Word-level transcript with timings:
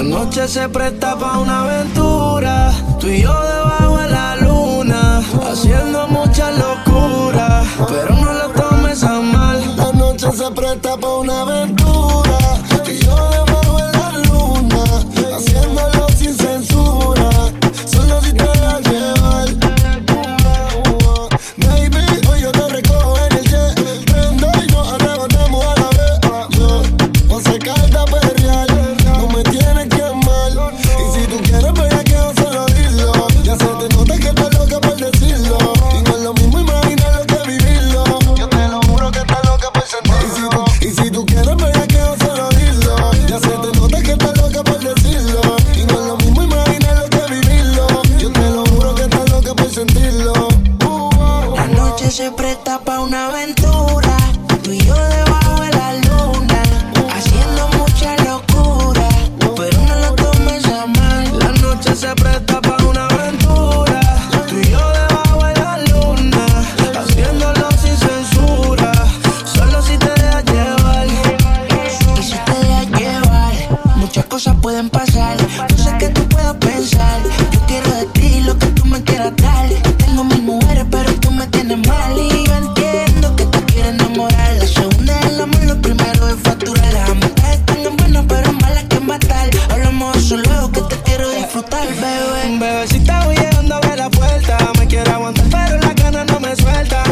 La 0.00 0.08
noche 0.08 0.48
se 0.48 0.66
presta 0.70 1.14
para 1.14 1.40
una 1.40 1.60
aventura. 1.60 2.72
Tú 2.98 3.06
y 3.06 3.20
yo 3.20 3.34
debajo 3.38 3.98
de 3.98 4.08
la 4.08 4.36
luna, 4.36 5.18
haciendo 5.46 6.08
mucha 6.08 6.50
locura. 6.52 7.62
Pero 7.86 8.14
no 8.14 8.32
lo 8.32 8.48
tomes 8.48 9.04
a 9.04 9.20
mal. 9.20 9.76
La 9.76 9.92
noche 9.92 10.32
se 10.32 10.50
presta 10.52 10.96
para 10.96 11.16
una 11.16 11.42
aventura. 11.42 12.29
Se 52.20 52.30
presta 52.32 52.78
para 52.78 53.00
una 53.00 53.28
aventura. 53.28 54.14
Tú 54.62 54.72
y 54.72 54.78
yo 54.80 54.94
debajo 54.94 55.60
de 55.62 55.70
la 55.70 55.94
luna, 56.06 56.62
haciendo 57.16 57.62
mucha 57.78 58.14
locura. 58.28 59.08
Pero 59.56 59.78
no 59.88 59.94
lo 60.04 60.14
tomes 60.16 60.66
a 60.66 60.86
mal. 60.86 61.38
La 61.38 61.50
noche 61.62 61.96
se 61.96 62.14
presta 62.16 62.60
para 62.60 62.84
una 62.84 63.06
aventura. 63.06 64.00
Tú 64.50 64.54
y 64.58 64.68
yo 64.68 64.82
debajo 65.00 65.46
de 65.46 65.54
la 65.64 65.78
luna, 65.90 66.44
haciéndolo 67.00 67.70
sin 67.82 67.96
censura. 67.96 68.92
Solo 69.54 69.80
si 69.80 69.96
te 69.96 70.10
dejas 70.20 70.44
llevar. 70.44 71.06
Y 72.18 72.22
si 72.22 72.36
te 72.48 72.54
dejas 72.66 73.00
llevar, 73.00 73.54
muchas 73.96 74.26
cosas 74.26 74.56
pueden 74.60 74.90
pasar. 74.90 75.38
Yo 75.70 75.84
sé 75.84 75.96
que 75.98 76.08
tú 76.10 76.28
puedes 76.28 76.52
pensar. 76.56 77.18
Yo 77.50 77.60
quiero 77.66 77.90
de 77.94 78.04
ti 78.12 78.40
lo 78.42 78.58
que 78.58 78.66
tú 78.66 78.84
me 78.84 79.02
quieras 79.04 79.32
dar. 79.36 79.68
Tengo 79.96 80.24
mil 80.24 80.42
Bebecita, 92.48 93.26
voy 93.26 93.36
llegando 93.36 93.74
a 93.74 93.96
la 93.96 94.08
puerta. 94.08 94.56
Me 94.78 94.86
quiero 94.86 95.12
aguantar, 95.12 95.46
pero 95.50 95.78
las 95.78 95.94
ganas 95.94 96.26
no 96.26 96.40
me 96.40 96.56
sueltan. 96.56 97.09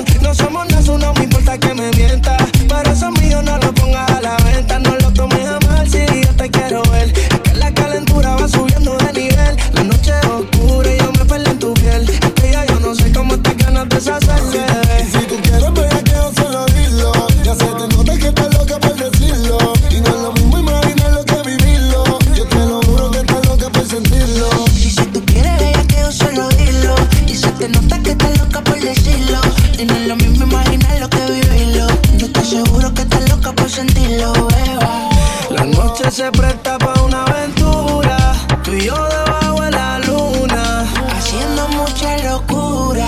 Se 36.10 36.32
presta 36.32 36.78
para 36.78 37.02
una 37.02 37.22
aventura. 37.24 38.16
Tú 38.64 38.72
y 38.72 38.80
yo 38.80 38.94
debajo 38.94 39.60
de 39.60 39.70
la 39.70 39.98
luna. 39.98 40.86
Haciendo 41.14 41.68
mucha 41.68 42.16
locura. 42.30 43.06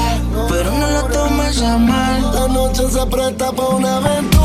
Pero 0.49 0.71
no 0.73 0.91
lo 0.91 1.03
tomes 1.05 1.63
a 1.63 1.79
mal. 1.79 2.35
La 2.35 2.47
noche 2.49 2.89
se 2.91 3.07
presta 3.07 3.53
para 3.53 3.69
una 3.71 3.97
aventura. 3.97 4.40